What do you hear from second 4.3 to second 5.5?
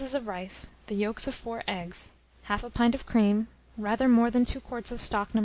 than 2 quarts of stock No.